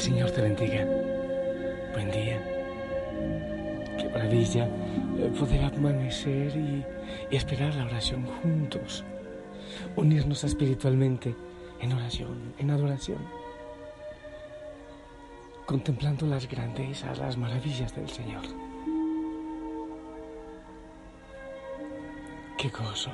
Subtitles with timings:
[0.00, 0.86] el Señor te bendiga.
[1.92, 2.42] Buen día.
[3.98, 6.82] Qué maravilla eh, poder amanecer y,
[7.30, 9.04] y esperar la oración juntos.
[9.96, 11.36] Unirnos espiritualmente
[11.80, 13.18] en oración, en adoración.
[15.66, 18.44] Contemplando las grandezas, las maravillas del Señor.
[22.56, 23.10] Qué gozo.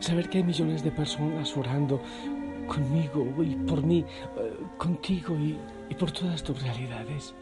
[0.00, 2.02] Saber que hay millones de personas orando
[2.70, 4.04] conmigo y por mí,
[4.38, 7.34] eh, contigo y, y por todas tus realidades.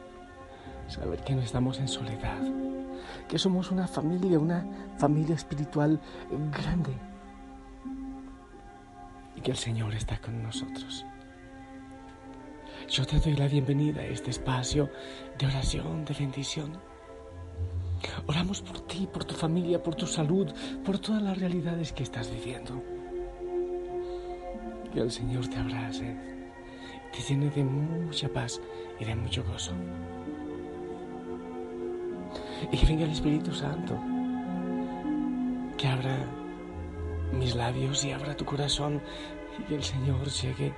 [0.86, 2.40] Saber que no estamos en soledad,
[3.28, 6.00] que somos una familia, una familia espiritual
[6.50, 6.92] grande
[9.36, 11.04] y que el Señor está con nosotros.
[12.88, 14.88] Yo te doy la bienvenida a este espacio
[15.38, 16.78] de oración, de bendición.
[18.26, 20.50] Oramos por ti, por tu familia, por tu salud,
[20.86, 22.97] por todas las realidades que estás viviendo.
[24.92, 26.16] Que el Señor te abrace,
[27.12, 28.60] te llene de mucha paz
[28.98, 29.72] y de mucho gozo.
[32.72, 33.98] Y que venga el Espíritu Santo,
[35.76, 36.26] que abra
[37.32, 39.00] mis labios y abra tu corazón
[39.58, 40.72] y que el Señor llegue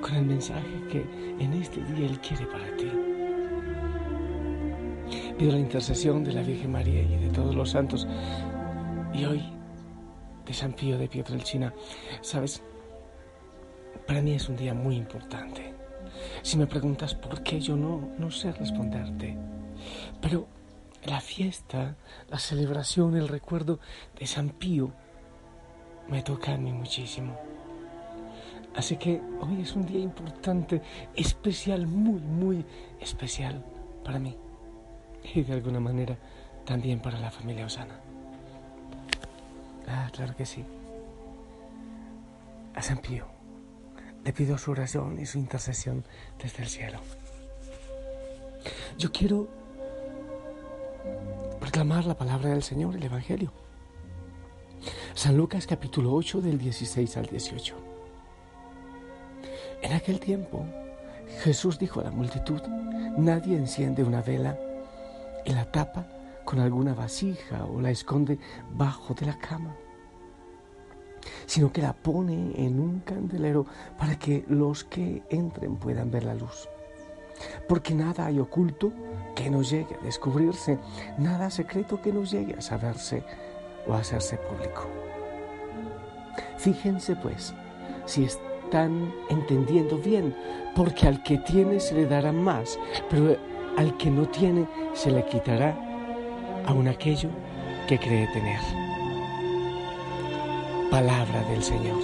[0.00, 1.04] con el mensaje que
[1.38, 2.90] en este día Él quiere para ti.
[5.38, 8.06] Pido la intercesión de la Virgen María y de todos los santos.
[9.12, 9.42] Y hoy,
[10.46, 11.72] de San Pío de Pietrelcina,
[12.20, 12.62] ¿sabes?
[14.06, 15.74] Para mí es un día muy importante.
[16.42, 19.36] Si me preguntas por qué, yo no, no sé responderte.
[20.20, 20.46] Pero
[21.04, 21.96] la fiesta,
[22.28, 23.78] la celebración, el recuerdo
[24.18, 24.92] de San Pío
[26.08, 27.38] me toca a mí muchísimo.
[28.74, 30.82] Así que hoy es un día importante,
[31.14, 32.64] especial, muy, muy
[33.00, 33.64] especial
[34.04, 34.36] para mí.
[35.34, 36.16] Y de alguna manera
[36.64, 38.00] también para la familia Osana.
[39.86, 40.64] Ah, claro que sí.
[42.74, 43.41] A San Pío
[44.24, 46.04] le pido su oración y su intercesión
[46.42, 47.00] desde el cielo.
[48.98, 49.48] Yo quiero
[51.60, 53.52] proclamar la palabra del Señor, el Evangelio.
[55.14, 57.74] San Lucas capítulo 8 del 16 al 18.
[59.82, 60.64] En aquel tiempo
[61.42, 62.62] Jesús dijo a la multitud,
[63.16, 64.58] nadie enciende una vela
[65.44, 66.06] y la tapa
[66.44, 68.38] con alguna vasija o la esconde
[68.72, 69.76] bajo de la cama,
[71.52, 73.66] sino que la pone en un candelero
[73.98, 76.66] para que los que entren puedan ver la luz.
[77.68, 78.90] Porque nada hay oculto
[79.36, 80.78] que no llegue a descubrirse,
[81.18, 83.22] nada secreto que no llegue a saberse
[83.86, 84.86] o a hacerse público.
[86.56, 87.52] Fíjense pues
[88.06, 90.34] si están entendiendo bien,
[90.74, 92.78] porque al que tiene se le dará más,
[93.10, 93.36] pero
[93.76, 95.76] al que no tiene se le quitará
[96.64, 97.28] aun aquello
[97.86, 98.81] que cree tener.
[100.92, 102.02] Palabra del Señor.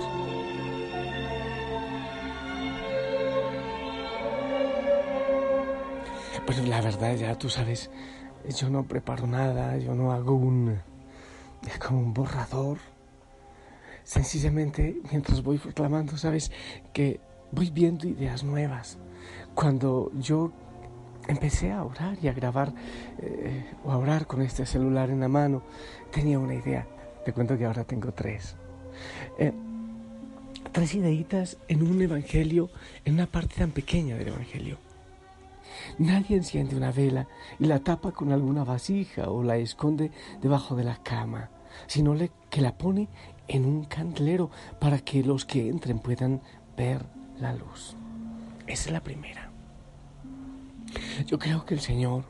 [6.46, 7.90] Pues la verdad ya tú sabes,
[8.48, 10.80] yo no preparo nada, yo no hago un
[11.86, 12.78] como un borrador.
[14.04, 16.50] Sencillamente, mientras voy proclamando, sabes
[16.94, 17.20] que
[17.52, 18.96] voy viendo ideas nuevas.
[19.54, 20.50] Cuando yo
[21.26, 22.72] empecé a orar y a grabar
[23.18, 25.62] eh, o a orar con este celular en la mano,
[26.10, 26.86] tenía una idea.
[27.26, 28.56] Te cuento que ahora tengo tres.
[29.38, 29.52] Eh,
[30.72, 32.70] tres ideitas en un evangelio,
[33.04, 34.78] en una parte tan pequeña del evangelio.
[35.98, 37.28] Nadie enciende una vela
[37.58, 40.10] y la tapa con alguna vasija o la esconde
[40.40, 41.50] debajo de la cama,
[41.86, 42.14] sino
[42.50, 43.08] que la pone
[43.46, 46.40] en un candelero para que los que entren puedan
[46.76, 47.04] ver
[47.38, 47.96] la luz.
[48.66, 49.50] Esa es la primera.
[51.26, 52.24] Yo creo que el Señor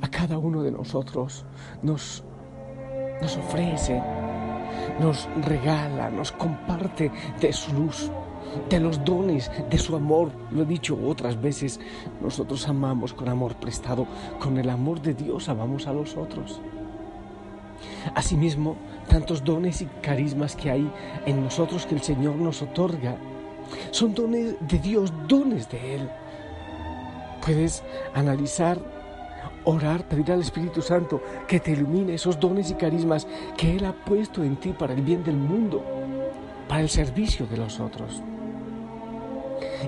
[0.00, 1.44] a cada uno de nosotros
[1.82, 2.24] nos,
[3.20, 4.00] nos ofrece
[5.00, 7.10] nos regala, nos comparte
[7.40, 8.10] de su luz,
[8.68, 10.30] de los dones, de su amor.
[10.50, 11.80] Lo he dicho otras veces,
[12.20, 14.06] nosotros amamos con amor prestado,
[14.38, 16.60] con el amor de Dios amamos a los otros.
[18.14, 18.76] Asimismo,
[19.08, 20.90] tantos dones y carismas que hay
[21.26, 23.16] en nosotros que el Señor nos otorga,
[23.90, 26.10] son dones de Dios, dones de Él.
[27.44, 27.82] Puedes
[28.14, 28.78] analizar,
[29.64, 33.26] orar, pedir al Espíritu Santo que te ilumine esos dones y carismas
[33.56, 35.84] que Él ha puesto en ti para el bien del mundo,
[36.68, 38.22] para el servicio de los otros.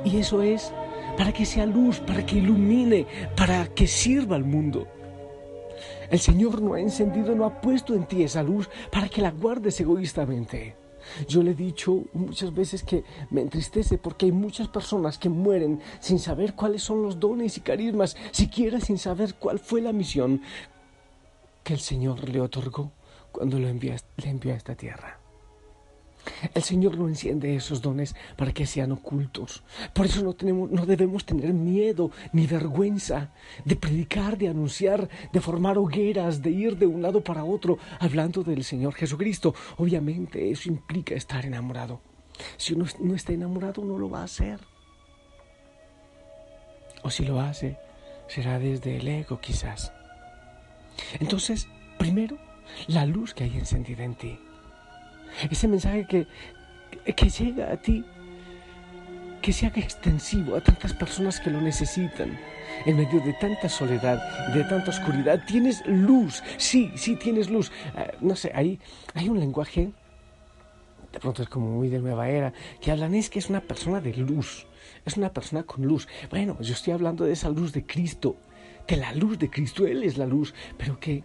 [0.05, 0.73] Y eso es
[1.17, 3.07] para que sea luz, para que ilumine,
[3.37, 4.87] para que sirva al mundo.
[6.11, 9.31] El Señor no ha encendido, no ha puesto en ti esa luz para que la
[9.31, 10.86] guardes egoístamente.
[11.29, 15.81] Yo le he dicho muchas veces que me entristece porque hay muchas personas que mueren
[16.01, 20.43] sin saber cuáles son los dones y carismas, siquiera sin saber cuál fue la misión
[21.63, 22.93] que el Señor le otorgó
[23.33, 25.19] cuando lo envió, le envió a esta tierra.
[26.55, 29.63] El Señor no enciende esos dones para que sean ocultos.
[29.93, 33.33] Por eso no, tenemos, no debemos tener miedo ni vergüenza
[33.65, 38.43] de predicar, de anunciar, de formar hogueras, de ir de un lado para otro hablando
[38.43, 39.55] del Señor Jesucristo.
[39.77, 42.01] Obviamente eso implica estar enamorado.
[42.57, 44.61] Si uno no está enamorado no lo va a hacer.
[47.03, 47.79] O si lo hace,
[48.29, 49.93] será desde el ego quizás.
[51.21, 51.69] Entonces,
[51.99, 52.39] primero,
[52.89, 54.39] la luz que hay encendida en ti.
[55.51, 56.27] Ese mensaje que,
[57.13, 58.05] que llega a ti,
[59.43, 62.39] que se haga extensivo a tantas personas que lo necesitan.
[62.85, 64.21] En medio de tanta soledad,
[64.53, 66.43] de tanta oscuridad, tienes luz.
[66.57, 67.71] Sí, sí, tienes luz.
[67.95, 68.81] Ah, no sé, hay,
[69.15, 69.93] hay un lenguaje,
[71.13, 74.01] de pronto es como muy de nueva era, que hablan es que es una persona
[74.01, 74.67] de luz.
[75.05, 76.09] Es una persona con luz.
[76.31, 78.37] Bueno, yo estoy hablando de esa luz de Cristo,
[78.89, 79.87] de la luz de Cristo.
[79.87, 81.23] Él es la luz, pero que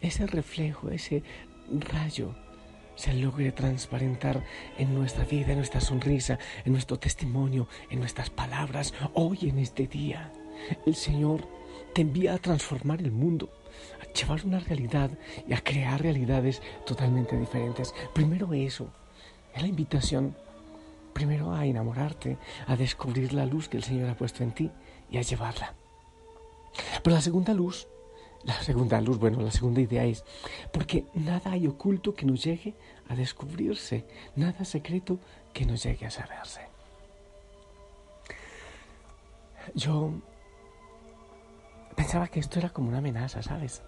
[0.00, 1.22] ese reflejo, ese
[1.70, 2.34] rayo
[3.02, 4.44] se logre transparentar
[4.78, 9.88] en nuestra vida, en nuestra sonrisa, en nuestro testimonio, en nuestras palabras, hoy en este
[9.88, 10.32] día.
[10.86, 11.48] El Señor
[11.94, 13.50] te envía a transformar el mundo,
[14.00, 15.10] a llevar una realidad
[15.48, 17.92] y a crear realidades totalmente diferentes.
[18.14, 18.92] Primero eso,
[19.52, 20.36] es la invitación,
[21.12, 22.38] primero a enamorarte,
[22.68, 24.70] a descubrir la luz que el Señor ha puesto en ti
[25.10, 25.74] y a llevarla.
[27.02, 27.88] Pero la segunda luz
[28.44, 30.24] la segunda luz, bueno, la segunda idea es,
[30.72, 32.74] porque nada hay oculto que nos llegue
[33.08, 34.04] a descubrirse,
[34.36, 35.18] nada secreto
[35.52, 36.60] que nos llegue a saberse.
[39.74, 40.12] Yo
[41.94, 43.82] pensaba que esto era como una amenaza, ¿sabes?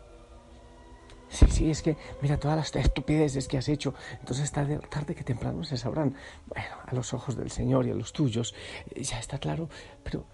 [1.28, 5.24] Sí, sí, es que mira todas las estupideces que has hecho, entonces tarde, tarde que
[5.24, 6.14] temprano se sabrán.
[6.46, 8.54] Bueno, a los ojos del Señor y a los tuyos,
[8.94, 9.68] eh, ya está claro,
[10.04, 10.26] pero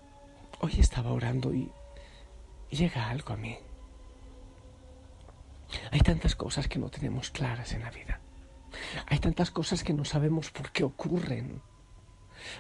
[0.61, 1.73] hoy estaba orando y
[2.71, 3.57] llega algo a mí.
[5.91, 8.21] Hay tantas cosas que no tenemos claras en la vida.
[9.07, 11.63] Hay tantas cosas que no sabemos por qué ocurren.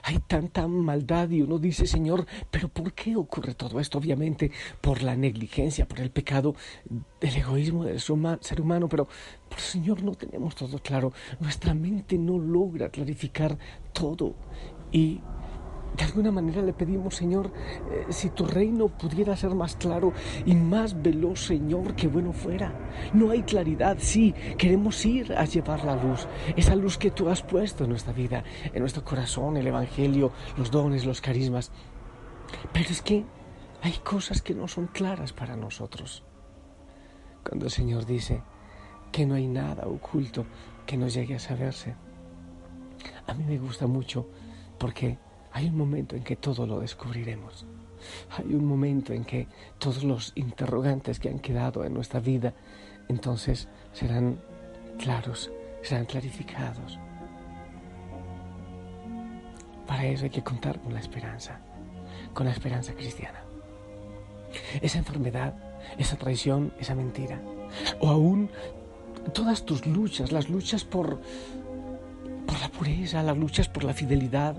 [0.03, 3.99] Hay tanta maldad y uno dice, Señor, pero ¿por qué ocurre todo esto?
[3.99, 4.51] Obviamente
[4.81, 6.55] por la negligencia, por el pecado,
[7.21, 9.09] del egoísmo del ser humano, pero,
[9.49, 11.13] por Señor, no tenemos todo claro.
[11.39, 13.57] Nuestra mente no logra clarificar
[13.93, 14.35] todo.
[14.93, 15.21] Y
[15.97, 17.51] de alguna manera le pedimos, Señor,
[17.91, 20.13] eh, si tu reino pudiera ser más claro
[20.47, 22.73] y más veloz, Señor, que bueno fuera.
[23.13, 26.27] No hay claridad, sí, queremos ir a llevar la luz,
[26.57, 30.71] esa luz que tú has puesto en nuestra vida, en nuestro corazón, el Evangelio, los
[30.71, 31.71] dones, los carismas.
[32.73, 33.25] Pero es que
[33.83, 36.23] hay cosas que no son claras para nosotros.
[37.47, 38.43] Cuando el Señor dice
[39.11, 40.47] que no hay nada oculto
[40.87, 41.97] que no llegue a saberse.
[43.27, 44.29] A mí me gusta mucho
[44.79, 45.19] porque
[45.53, 47.67] hay un momento en que todo lo descubriremos.
[48.37, 49.47] Hay un momento en que
[49.79, 52.55] todos los interrogantes que han quedado en nuestra vida
[53.09, 54.41] entonces serán
[54.99, 55.51] claros,
[55.83, 56.99] serán clarificados.
[59.87, 61.61] Para eso hay que contar con la esperanza,
[62.33, 63.43] con la esperanza cristiana.
[64.81, 65.55] Esa enfermedad,
[65.99, 67.41] esa traición, esa mentira,
[68.01, 68.51] o aún
[69.35, 71.21] todas tus luchas, las luchas por
[72.81, 74.57] pureza, las luchas por la fidelidad,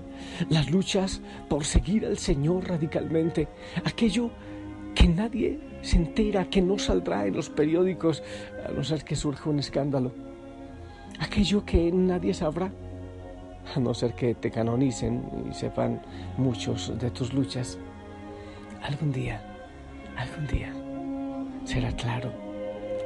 [0.48, 3.48] las luchas por seguir al Señor radicalmente,
[3.84, 4.30] aquello
[4.94, 8.22] que nadie se entera, que no saldrá en los periódicos,
[8.64, 10.12] a no ser que surja un escándalo,
[11.18, 12.70] aquello que nadie sabrá,
[13.74, 16.00] a no ser que te canonicen y sepan
[16.36, 17.76] muchos de tus luchas.
[18.84, 19.42] Algún día,
[20.16, 20.72] algún día
[21.64, 22.32] será claro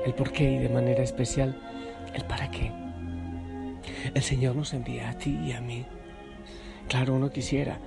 [0.05, 1.57] el por qué y de manera especial
[2.13, 2.86] el para qué.
[4.15, 5.85] El Señor nos envía a ti y a mí.
[6.89, 7.79] Claro, uno quisiera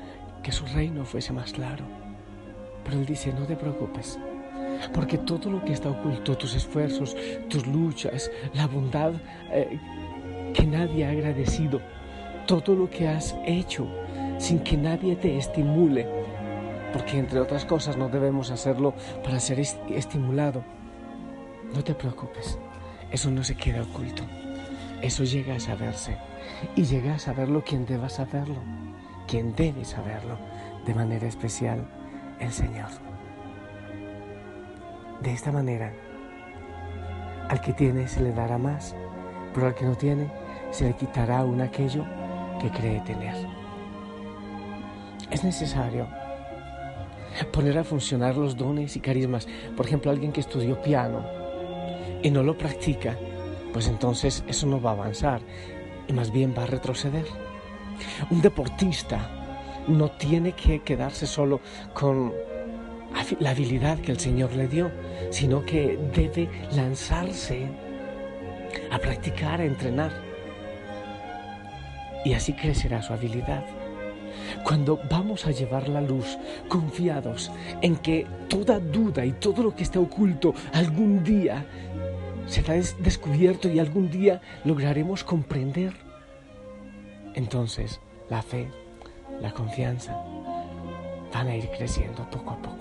[0.44, 1.86] que su reino fuese más claro,
[2.84, 4.20] pero Él dice, no te preocupes,
[4.94, 7.16] porque todo lo que está oculto, tus esfuerzos,
[7.50, 9.14] tus luchas, la bondad
[9.52, 9.80] eh,
[10.54, 11.82] que nadie ha agradecido
[12.48, 13.88] todo lo que has hecho,
[14.38, 16.08] sin que nadie te estimule,
[16.94, 20.64] porque entre otras cosas no debemos hacerlo para ser estimulado.
[21.74, 22.58] No te preocupes,
[23.12, 24.24] eso no se queda oculto,
[25.02, 26.18] eso llega a saberse
[26.76, 28.62] y llega a saberlo quien deba saberlo,
[29.28, 30.38] quien debe saberlo
[30.86, 31.88] de manera especial,
[32.40, 32.90] el Señor.
[35.22, 35.94] De esta manera,
[37.50, 38.96] al que tiene se le dará más,
[39.54, 40.30] pero al que no tiene
[40.72, 42.06] se le quitará aún aquello
[42.60, 43.36] que cree tener.
[45.32, 46.08] Es necesario
[47.52, 49.48] poner a funcionar los dones y carismas.
[49.76, 51.24] Por ejemplo, alguien que estudió piano
[52.22, 53.16] y no lo practica,
[53.74, 55.42] pues entonces eso no va a avanzar
[56.08, 57.26] y más bien va a retroceder.
[58.30, 59.30] Un deportista
[59.88, 61.62] no tiene que quedarse solo
[61.94, 62.34] con
[63.40, 64.92] la habilidad que el Señor le dio,
[65.32, 67.68] sino que debe lanzarse
[68.92, 70.12] a practicar, a entrenar.
[72.24, 73.66] Y así crecerá su habilidad.
[74.64, 79.84] Cuando vamos a llevar la luz confiados en que toda duda y todo lo que
[79.84, 81.66] está oculto algún día
[82.50, 85.94] será descubierto y algún día lograremos comprender,
[87.36, 88.68] entonces la fe,
[89.40, 90.18] la confianza
[91.32, 92.79] van a ir creciendo poco a poco.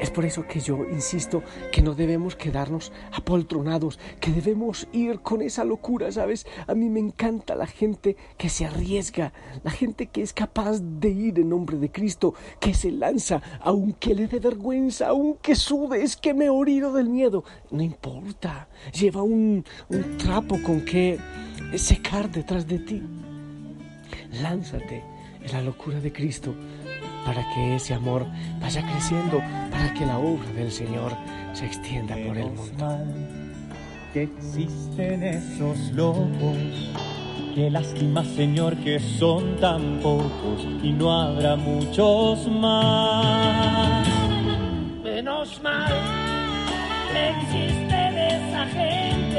[0.00, 5.40] Es por eso que yo insisto que no debemos quedarnos apoltronados, que debemos ir con
[5.40, 6.46] esa locura, ¿sabes?
[6.66, 9.32] A mí me encanta la gente que se arriesga,
[9.62, 14.14] la gente que es capaz de ir en nombre de Cristo, que se lanza, aunque
[14.14, 16.48] le dé vergüenza, aunque sude, es que me
[16.92, 17.44] del miedo.
[17.70, 21.18] No importa, lleva un, un trapo con que
[21.76, 23.02] secar detrás de ti.
[24.42, 25.02] Lánzate
[25.42, 26.54] en la locura de Cristo
[27.24, 28.26] para que ese amor
[28.60, 29.40] vaya creciendo,
[29.70, 31.12] para que la obra del Señor
[31.52, 32.98] se extienda por el mundo.
[34.12, 36.92] Que existen esos locos,
[37.54, 44.06] qué lástima Señor que son tan pocos y no habrá muchos más.
[45.02, 45.92] Menos mal
[47.14, 49.33] existe esa gente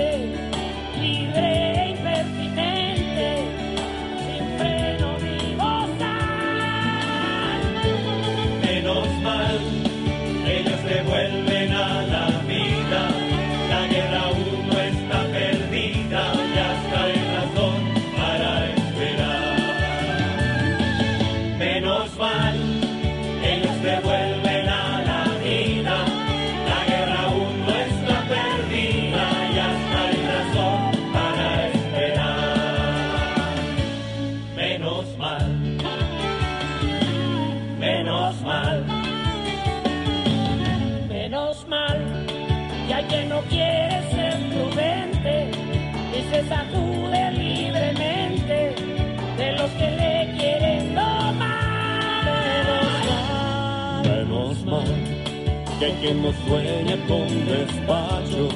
[56.06, 58.54] que no sueña con despachos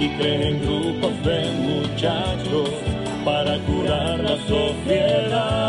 [0.00, 2.70] y cree en grupos de muchachos
[3.22, 5.65] para curar la sociedad.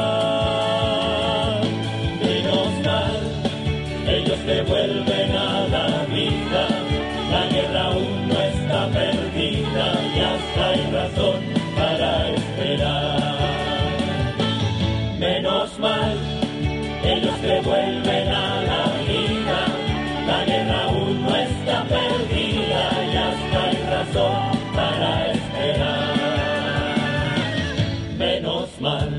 [28.17, 29.09] Menos mal,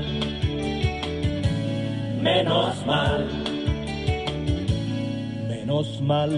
[2.21, 3.27] menos mal,
[5.47, 6.31] menos mal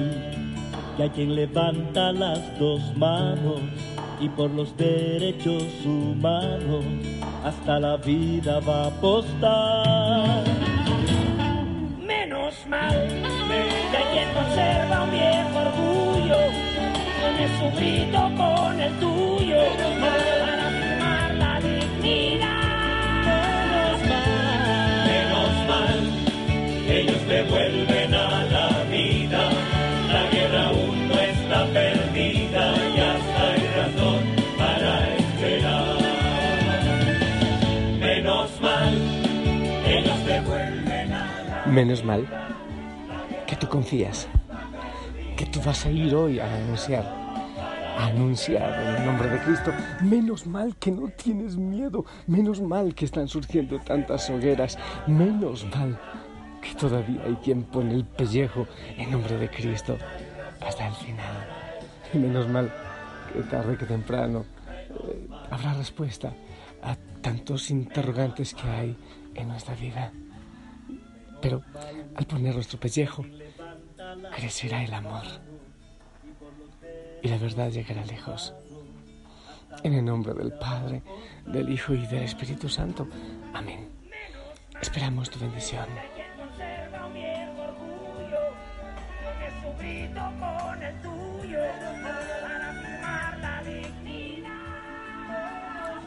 [0.96, 3.62] que hay quien levanta las dos manos
[4.20, 6.86] y por los derechos humanos
[7.44, 10.44] hasta la vida va a apostar.
[12.00, 13.08] Menos mal
[13.92, 16.72] que hay quien conserva un viejo orgullo
[17.60, 19.62] su grito con el tuyo
[20.00, 22.31] para firmar la dignidad.
[41.72, 42.28] Menos mal
[43.48, 44.28] que tú confías
[45.38, 47.22] que tú vas a ir hoy a anunciar
[47.98, 49.72] anunciar en el nombre de Cristo.
[50.02, 55.98] Menos mal que no tienes miedo, menos mal que están surgiendo tantas hogueras, menos mal
[56.62, 59.98] que todavía hay quien pone el pellejo en nombre de Cristo
[60.60, 61.48] hasta el final.
[62.14, 62.70] Menos mal
[63.32, 64.44] que tarde que temprano
[64.90, 66.34] eh, habrá respuesta
[66.84, 68.98] a tantos interrogantes que hay
[69.36, 70.12] en nuestra vida.
[71.42, 71.64] Pero
[72.16, 73.26] al poner nuestro pellejo,
[74.36, 75.24] crecerá el amor
[77.22, 78.54] y la verdad llegará lejos.
[79.84, 81.02] En el nombre del Padre,
[81.46, 83.08] del Hijo y del Espíritu Santo.
[83.54, 83.90] Amén.
[84.82, 85.88] Esperamos tu bendición.
[90.40, 91.60] con el tuyo
[92.04, 94.11] para afirmar la.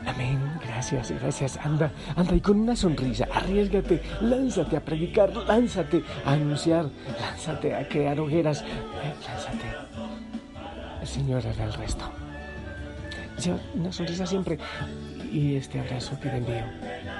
[0.06, 0.38] Amén.
[0.62, 1.56] Gracias, gracias.
[1.58, 6.86] Anda, anda y con una sonrisa, arriesgate, lánzate a predicar, lánzate a anunciar,
[7.20, 9.66] lánzate a crear hogueras, eh, lánzate.
[11.00, 12.04] El Señor hará el resto.
[13.42, 14.58] Lleva una sonrisa siempre
[15.32, 16.64] y este abrazo que te envío.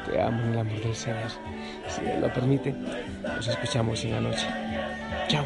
[0.07, 1.31] Te amo en el amor del Señor.
[1.89, 2.73] Si Él lo permite,
[3.23, 4.47] nos escuchamos en la noche.
[5.29, 5.45] Chao.